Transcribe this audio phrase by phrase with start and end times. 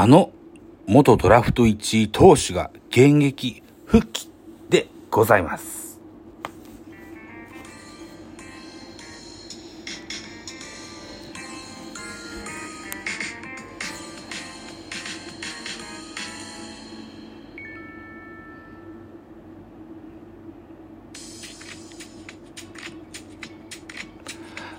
[0.00, 0.30] あの
[0.86, 4.30] 元ドラフト1位投手が現役復帰
[4.68, 5.87] でございます。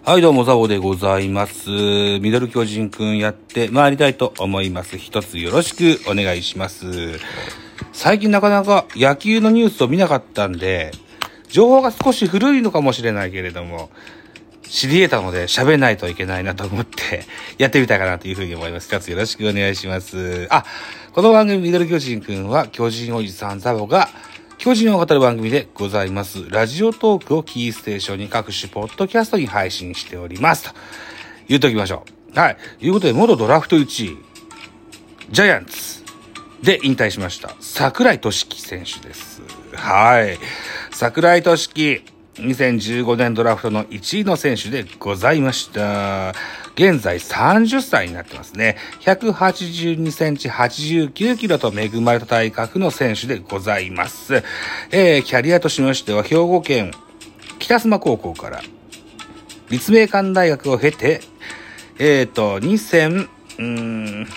[0.09, 1.69] はい、どうも、ザボでございます。
[1.69, 4.97] ミドル巨人くんやって参りたいと思います。
[4.97, 7.19] 一つよろしくお願いします。
[7.93, 10.93] 最近なかなか野球のニュースを見なかったんで、
[11.49, 13.91] 情報が少し古いのかもしれないけれども、
[14.63, 17.25] 知り得たので喋んないといけないなと思って、
[17.59, 18.87] やってみたいかなというふうに思います。
[18.87, 20.47] 一つよろしくお願いします。
[20.49, 20.65] あ、
[21.13, 24.09] この番組ミドル巨人くんは巨人おじさんザボが
[24.59, 26.49] 巨人を語る番組でございます。
[26.49, 30.65] ラジオトークをキーステーションに各種ポッドキャストに配信しております。
[30.65, 30.71] と
[31.47, 32.03] 言っておきましょ
[32.35, 32.37] う。
[32.37, 32.57] はい。
[32.77, 34.17] ということで、元ドラフト1位、
[35.31, 36.03] ジャイアンツ
[36.61, 37.55] で引退しました。
[37.61, 39.41] 桜井俊樹選手です。
[39.75, 40.37] はい。
[40.91, 42.03] 桜井俊樹、
[42.41, 46.33] 2015年ドラフトの1位の選手でございました。
[46.75, 48.77] 現在30歳になってますね。
[49.01, 54.43] 182センチ89キロと恵まれた体格の選手でございます。
[54.91, 56.91] えー、キャリアとしましては兵庫県
[57.59, 58.61] 北須磨高校から
[59.69, 61.21] 立命館大学を経て、
[61.99, 64.27] えっ、と、2000、うーん、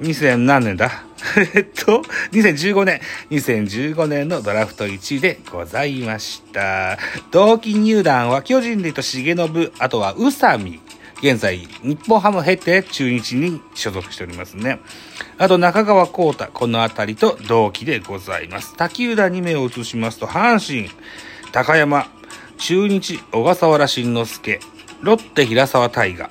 [0.00, 1.04] 2000何年だ？
[1.54, 2.02] えっと、
[2.32, 6.98] 2015年、2015年のドラフト1位でございました。
[7.30, 10.80] 同期入団は巨人で言うと重信、あとは宇佐美。
[11.22, 14.80] 現在、日本ハムを経て中日に所属しておりますね。
[15.38, 18.76] あと中川幸太、この辺りと同期でございます。
[18.76, 20.90] 他球団に目を移しますと、阪神、
[21.52, 22.08] 高山、
[22.58, 24.58] 中日、小笠原慎之介、
[25.00, 26.28] ロッテ、平沢大河。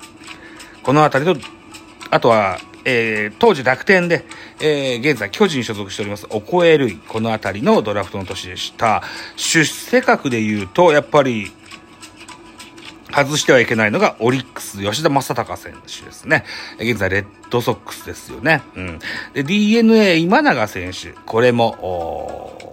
[0.82, 1.46] この辺りと、
[2.10, 4.24] あとは、えー、当時楽天で、
[4.60, 9.02] えー、現在巨人に所属しております、おこえるい、この辺りのドラフトの年でした。
[9.36, 11.52] 出世格で言うと、やっぱり、
[13.12, 16.44] 外してはいけないのがオリックス、吉田正尚選手ですね。
[16.78, 18.62] 現在、レッドソックスですよね。
[18.74, 18.98] うん。
[19.34, 22.71] で、DNA 今永選手、これも、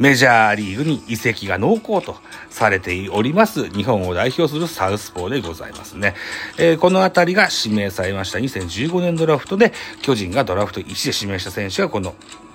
[0.00, 2.16] メジャーリーグに移籍が濃厚と
[2.48, 6.14] されております、日本を代表するサウスポーでございますね。
[6.56, 12.14] えー、このあたりが指名されました2015年ドラフトで、巨人がドラフト1で指名した選手がこの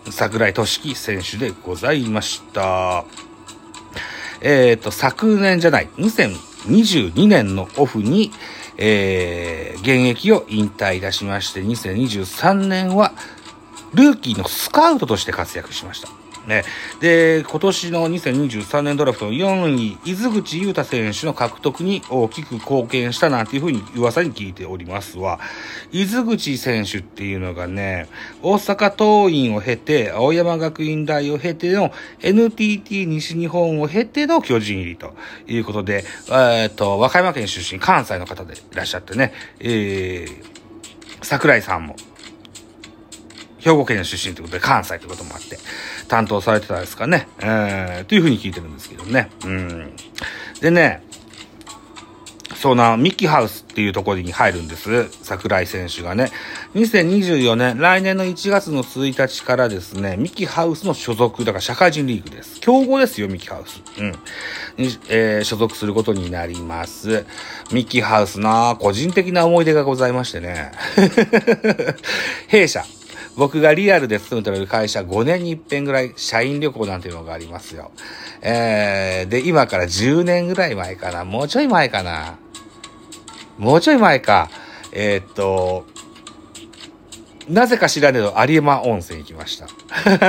[0.10, 3.06] 桜井俊樹選手でございました。
[4.42, 8.32] えっ、ー、と、昨年じゃない、2022年のオフに、
[8.78, 13.14] えー、現役を引退いたしまして、2023年は、
[13.94, 16.25] ルーキーのスカウトとして活躍しました。
[16.48, 16.64] ね。
[17.00, 25.40] で、今年の2023年ドラフトの4位、伊豆口優太選手の獲得に大きく貢献したなんていうふうに噂に聞いておりますわ。
[25.92, 28.08] 伊豆口選手っていうのがね、
[28.42, 31.92] 大阪桐蔭を経て、青山学院大を経ての
[32.22, 35.14] NTT 西日本を経ての巨人入りと
[35.48, 40.46] いうことで、えっと、和歌山県出身、関西の方でいらっしゃってね、えー、
[41.22, 41.96] 桜井さんも
[43.66, 45.58] 兵庫県出身ということで、関西ということもあって、
[46.08, 47.28] 担当されてたんですかね。
[47.40, 49.32] えー、というふうに聞いてるんですけどね。
[49.44, 49.96] うん。
[50.62, 51.02] でね、
[52.54, 55.10] そうな、ミッキーハウスっていうところに入るんです。
[55.24, 56.32] 桜井選手がね。
[56.76, 62.60] 2024年、来年の1月の1日からですね、ミッキーハウスの所属、だから社会人リーグです。
[62.60, 63.82] 競合ですよ、ミッキーハウス。
[64.00, 64.12] うん。
[64.78, 67.26] に、えー、所属することになります。
[67.72, 70.72] ミッキーハウスな個人的な思い出がございましてね。
[72.48, 72.86] 弊社。
[73.38, 77.92] 僕がリアルで勤めておる会社5年に一遍ぐらい社員旅行なんていうのがありますよ。
[78.42, 81.26] えー、で、今から10年ぐらい前かな。
[81.26, 82.38] もうちょい前かな。
[83.58, 84.50] もうちょい前か。
[84.92, 85.86] えー、っと、
[87.50, 89.68] なぜか知らねえと有馬温泉行きました。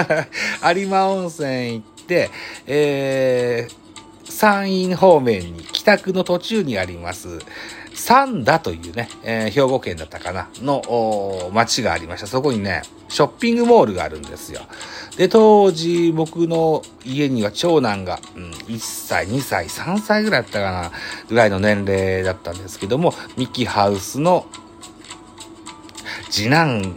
[0.75, 2.31] 有馬温泉行って、
[2.67, 7.38] えー、山陰方面に帰宅の途中にあります、
[7.96, 12.26] 三田というね、えー、兵庫県だったかな、の町がありました。
[12.26, 14.60] そこにね、ショッピングモールがあるんですよ。
[15.16, 20.93] で、当時僕の家には長男が、うん、1歳、2歳、3歳ぐらいだったかな、
[21.28, 24.46] ぐらいの年齢だったんですけども、ミキハウスの
[26.31, 26.96] 次男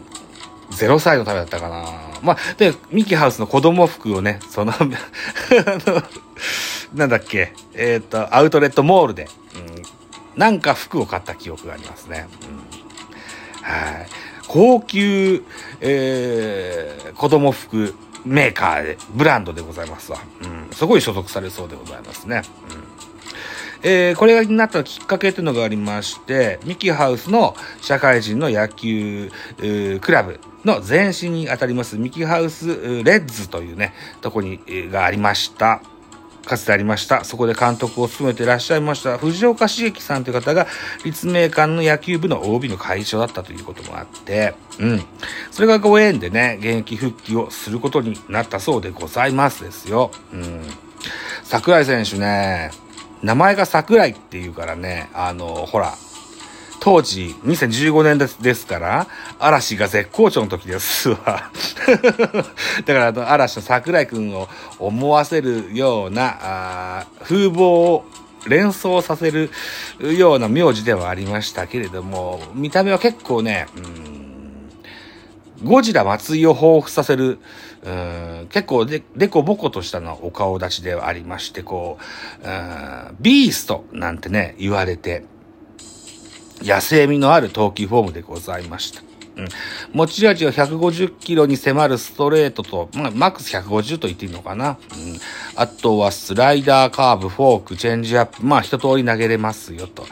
[0.72, 1.86] 0歳のためだったかな。
[2.22, 6.04] まあ、で、ミキハウスの子供服をね、その、 あの、
[6.94, 9.30] なんだっけ、えっ、ー、と、アウトレットモールで、
[10.40, 12.28] なんか服を買った記憶がありますね。
[12.42, 14.08] うん、はい。
[14.48, 15.44] 高級、
[15.82, 17.94] えー、子供服
[18.26, 20.20] メーカーで、ブランドでございますわ。
[20.42, 20.74] うん。
[20.74, 22.44] そこに所属されそうでございますね。
[22.72, 22.90] うん
[23.82, 29.32] えー、これがになったきっかけというのがありまして、ミキハウスの社会人の野球、
[30.02, 32.74] クラブの前身にあたりますミキハウスレ
[33.18, 34.60] ッズというね、とこに、
[34.90, 35.82] がありました。
[36.46, 37.24] かつてありました。
[37.24, 40.68] そこで監督を務めていらっしゃいました藤岡茂樹さんという方が
[41.04, 45.04] 立命館の野球部の OB の会長だったということもあって、うん。
[45.52, 50.12] それがご縁でね、現役復帰をすることになったそうでございますですよ。
[50.34, 50.62] うん。
[51.44, 52.72] 桜井選手ね、
[53.22, 55.96] 名前が桜井っていうからね、あの、ほら、
[56.80, 61.18] 当時、2015年ですですから、嵐が絶好調の時ですわ。
[62.86, 64.48] だから、嵐の桜井くんを
[64.80, 68.06] 思わせるような、風貌を
[68.48, 69.50] 連想させる
[70.00, 73.68] ような名字ではありましたけれども、見た目は結構ね、
[75.64, 77.40] ゴジラ松井を彷彿させる、
[77.84, 81.98] うん、結構で、でこぼことしたのお顔立ちではありまして、こ
[82.42, 85.26] う、う、ビーストなんてね、言われて、
[86.62, 89.02] 野生味のある投球フォームでございました。
[89.38, 89.48] うん。
[89.94, 94.72] 持ち味は150キロに迫るストレートと、まあ、マックス150と言っていいのかな。
[94.72, 94.78] うん。
[95.56, 98.46] あとはスライダー、カーブ、フォーク、チェンジアップ。
[98.46, 100.06] まあ、一通り投げれますよと。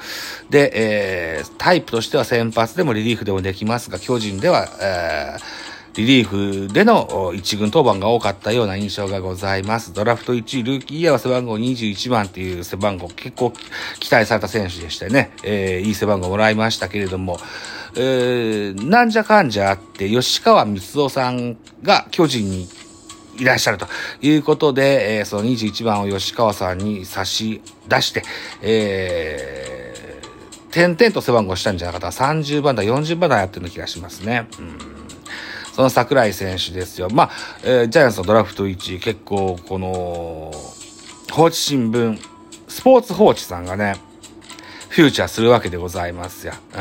[0.49, 5.66] で、えー、タイプとしては先発でもリリーフでもできますが、巨人では、えー、
[5.97, 9.93] リリーフでの一軍登板が多かったような印象がございます。
[9.93, 13.51] ドラフト1位、ルーキーイヤーは背番号21番っていう背番号結構
[13.99, 17.39] 期待された選手でしてね、えー、いい背番号もらいましたけれども、
[17.95, 22.69] えー、なんじゃかんじゃあって、吉川光夫さんが巨人に
[23.39, 23.87] いらっしゃると
[24.21, 28.21] いうことで、えー、その21番を吉川さんに差し出して、
[28.61, 34.47] えー、点々と背番号したんじゃなかったら30番だ、40番だやってる気がしますね。
[34.59, 35.06] うん
[35.77, 37.07] その桜井選手ですよ。
[37.11, 37.29] まあ、
[37.63, 40.51] えー、ジャイアンツのドラフト1、結構、この、
[41.31, 42.19] 放置新聞、
[42.67, 43.95] スポーツ報知さんがね、
[44.89, 46.53] フューチャーするわけでございますよ。
[46.73, 46.79] うん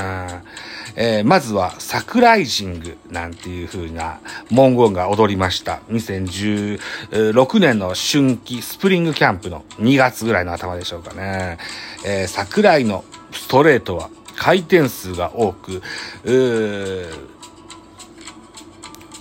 [0.96, 4.18] えー、まずは、サクライジングなんていう風な
[4.50, 5.80] 文言が踊りました。
[5.90, 11.58] 2016年の春季スプリングキャンプの2月ぐらいの頭でしょうかね。
[12.06, 15.82] えー、桜井のストレートは回転数が多く、
[16.24, 17.35] うー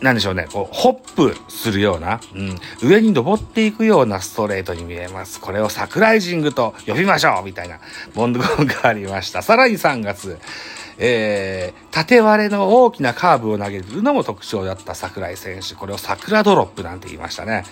[0.01, 5.39] なんでしょうね、こう、ホップするような、うん、上に登っていくようなストレートに見えます。
[5.39, 7.79] これをサクライジングと呼びましょうみたいな、
[8.13, 9.41] ボンドコンがありました。
[9.41, 10.37] さらに3月、
[10.97, 15.75] えー、縦割れの大きなカーブを投げるのも特徴だった桜井選手。
[15.75, 17.63] これを桜ドロップなんて言いましたね。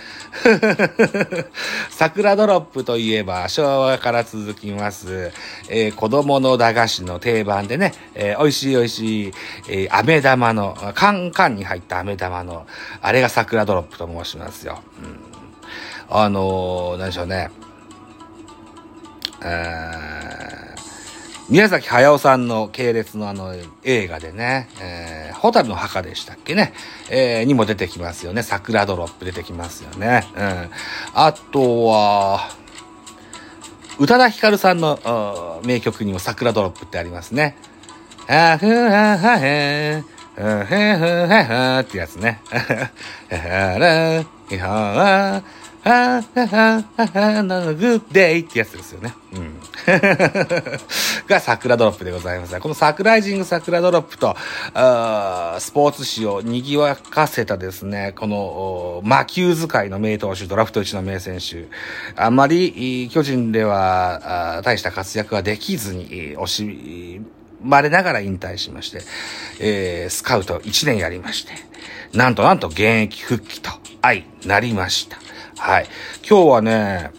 [1.89, 5.31] 桜ドロップといえば昭和から続きます、
[5.69, 9.33] えー、子供の駄菓子の定番でね、えー、美味しい美味しい、
[9.69, 12.65] えー、飴玉の、カンカンに入った飴玉の、
[13.01, 14.79] あれが桜ドロップと申しますよ。
[14.99, 15.19] うん、
[16.09, 17.49] あのー、何でしょうね。
[19.45, 20.22] えー
[21.49, 23.53] 宮崎駿さんの系列のあの
[23.83, 26.73] 映画でね、えー、ホタルの墓でしたっけね、
[27.09, 28.43] えー、にも出てきますよね。
[28.43, 30.25] 桜ドロップ出てきますよね。
[30.35, 30.69] うん。
[31.13, 32.49] あとは、
[33.99, 37.57] 宇多田ヒカルさんの名曲にも桜ドロップってありますね。
[38.27, 42.41] あふははへー、ふふははってやつね。
[44.57, 49.13] はら、ひはは、ははははなグッデイってやつですよね。
[49.33, 49.59] うん。
[51.27, 52.57] が桜ドロップでございます。
[52.59, 54.35] このサクライジング桜ドロップと、
[54.73, 61.67] あスポーツ史を賑わかせたですね、この魔球使いの名投手、ドラフト1の名選手、
[62.15, 67.42] あまり巨人では大した活躍ができずに、惜しま
[67.81, 69.01] れながら引退しまして、
[69.59, 71.53] えー、スカウト1年やりまして、
[72.13, 75.17] なんとなんと現役復帰と相なりました。
[75.57, 75.87] はい。
[76.27, 77.11] 今日はね、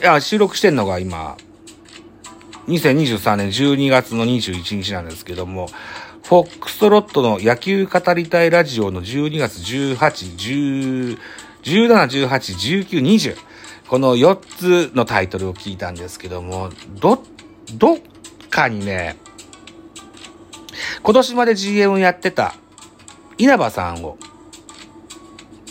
[0.00, 1.36] いや、収録してんのが今、
[2.68, 5.68] 2023年12月の21日なんですけども、
[6.22, 11.18] フォックストロットの野球語りたいラジオの12月18、10、
[11.62, 13.36] 17、18、19、20。
[13.88, 17.22] この4つのタイトルを聞いたんですけども、ど、
[17.74, 17.98] どっ
[18.48, 19.16] かにね、
[21.04, 22.54] 今年まで GM をやってた
[23.36, 24.16] 稲葉さんを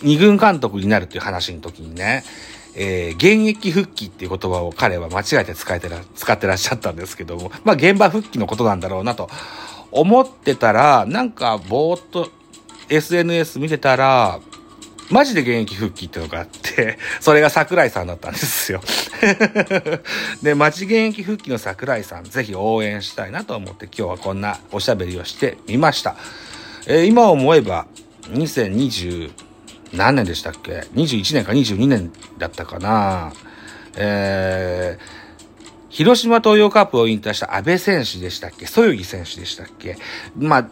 [0.04, 2.24] 二軍監督になるっていう話の時にね、
[2.76, 9.28] えー、現役復帰っていう言葉を彼は間違えて使えてら、使ってらっしゃったんですけども、まあ現場復帰のことなんだろうなと
[9.92, 12.30] 思ってたら、なんかぼーっと
[12.90, 14.40] SNS 見てたら、
[15.14, 18.82] マジで現役復帰ってのがあって、 それが桜井さんだったんですよ。
[20.42, 26.16] で、マジ現役復帰の桜井さん、ぜひ応援したいなと思って今日はこんなおしゃべりをしてみました。
[26.88, 27.86] えー、今思えば、
[28.32, 29.32] 2020
[29.94, 33.32] 何年でしたっけ ?21 年か22年だったかな。
[33.96, 35.04] えー、
[35.90, 38.66] 広島東洋カープを引退した安倍選手でしたっけ？
[38.66, 39.98] そよぎ選手でしたっけ？
[40.36, 40.68] まあ、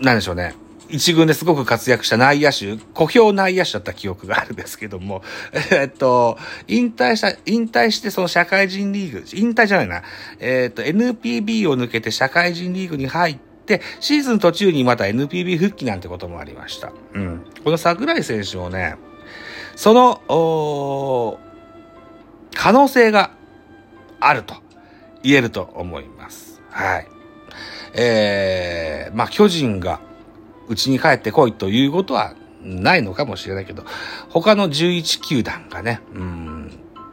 [0.00, 0.54] なんでしょうね。
[0.92, 5.22] 一軍ですごく活躍した内野手、小評内野手だった記憶があるんですけども、
[5.72, 10.02] えっと、引退した、引退してその社会人リーグ、引退じゃないな、
[10.38, 16.92] えっと、NPB を抜けて社会人リーグに入って、シーズン途中にまた NPB 復帰なんてこともありました。
[17.14, 17.44] うん。
[17.64, 18.96] この桜井選手もね、
[19.74, 21.38] その、
[22.54, 23.30] 可能性が
[24.20, 24.56] あると
[25.22, 26.60] 言えると思います。
[26.70, 27.08] はい。
[27.94, 30.00] えー、まあ、巨人が、
[30.72, 33.84] うちに帰ってこいということはないのかもしれないけど、
[34.30, 36.70] 他の11球団がね、うん、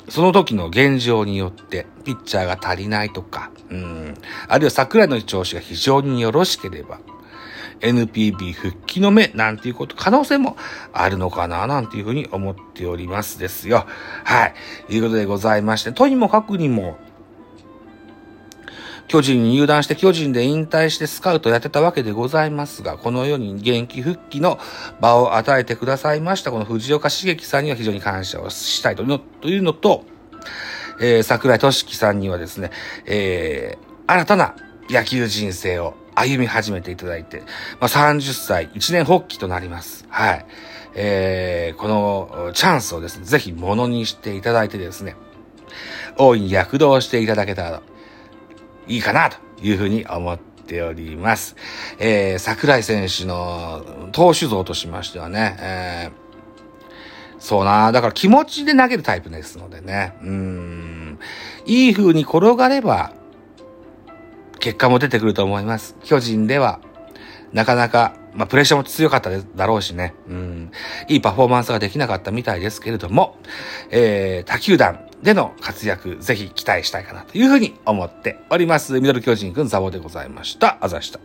[0.08, 4.14] その時の現状によって、ピッチャーが足りないとか、うん、
[4.48, 7.00] あるいは桜井の調子が非常によろしければ、
[7.82, 10.58] NPB 復帰の目なんていうこと、可能性も
[10.94, 13.86] あるのかななんていうふうに思っておりますですよ。
[14.24, 14.54] はい。
[14.88, 16.98] ということでございまして、とにもかくにも、
[19.10, 24.60] 巨人に入団して巨人で引退してスカウトやってたわけでございますが、このように現役復帰の
[25.02, 30.06] 場を与えてくださいました、この藤岡茂樹さんには非常に感謝をしたいというのと、
[31.02, 32.70] えー、桜井俊樹さんにはですね、
[33.08, 34.56] えー、新たな
[34.92, 37.40] 野球人生を歩み始めていただいて、
[37.80, 40.06] まあ、30歳、1年発起となります。
[40.10, 40.46] はい。
[40.94, 45.16] えー、このチャンスをですね、ぜひものにしていただいてですね、
[46.18, 47.82] 大いに躍動していただけたら
[48.90, 51.56] いいかなというふうに思っております。
[52.00, 61.20] えー、桜井選手の投手像としましてはね、えー、そうな、だから気持ちで投げるタイプですのでね、うん、
[61.66, 63.14] いい風に転がれば、
[64.60, 65.96] 結果も出てくると思います。
[66.04, 66.80] 巨人では、
[67.54, 70.72] なかなか、まあ、プレッシャーも強かっただろうしね、うん、
[71.08, 73.38] いいパフォーマンスができなかったみたいですけれども、
[73.90, 79.00] えー、他球団での活躍、ぜひ期待したいかなというふうに思っております。
[79.00, 80.78] ミドル巨人くんザボでございました。
[80.82, 81.20] あざした。